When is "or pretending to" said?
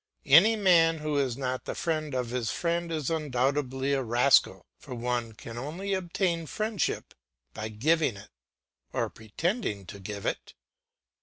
8.93-9.99